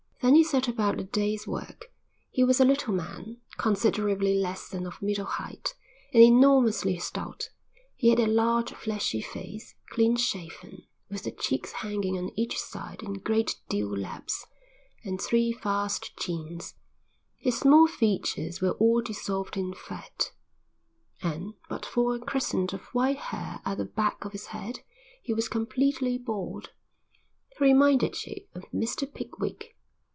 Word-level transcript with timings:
Then 0.23 0.35
he 0.35 0.43
set 0.43 0.67
about 0.67 0.97
the 0.97 1.03
day's 1.03 1.47
work. 1.47 1.91
He 2.29 2.43
was 2.43 2.59
a 2.61 2.63
little 2.65 2.93
man, 2.93 3.37
considerably 3.57 4.35
less 4.35 4.69
than 4.69 4.85
of 4.85 5.01
middle 5.01 5.25
height, 5.25 5.73
and 6.13 6.21
enormously 6.21 6.99
stout; 6.99 7.49
he 7.95 8.09
had 8.09 8.19
a 8.19 8.27
large, 8.27 8.71
fleshy 8.71 9.19
face, 9.19 9.73
clean 9.89 10.15
shaven, 10.15 10.83
with 11.09 11.23
the 11.23 11.31
cheeks 11.31 11.71
hanging 11.71 12.19
on 12.19 12.29
each 12.37 12.59
side 12.59 13.01
in 13.01 13.13
great 13.15 13.55
dew 13.67 13.93
laps, 13.95 14.45
and 15.03 15.19
three 15.19 15.53
vast 15.53 16.15
chins; 16.17 16.75
his 17.39 17.57
small 17.57 17.87
features 17.87 18.61
were 18.61 18.73
all 18.73 19.01
dissolved 19.01 19.57
in 19.57 19.73
fat; 19.73 20.33
and, 21.23 21.55
but 21.67 21.83
for 21.83 22.13
a 22.13 22.19
crescent 22.19 22.73
of 22.73 22.83
white 22.93 23.17
hair 23.17 23.59
at 23.65 23.79
the 23.79 23.85
back 23.85 24.23
of 24.23 24.33
his 24.33 24.47
head, 24.47 24.81
he 25.23 25.33
was 25.33 25.49
completely 25.49 26.19
bald. 26.19 26.69
He 27.57 27.65
reminded 27.65 28.23
you 28.27 28.45
of 28.53 28.65
Mr 28.71 29.11
Pickwick. 29.11 29.75